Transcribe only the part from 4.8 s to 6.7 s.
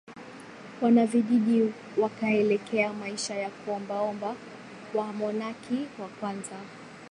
Wamonaki wa kwanza